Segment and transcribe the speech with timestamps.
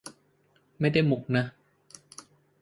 [0.79, 1.43] ไม่ได้มุขนะ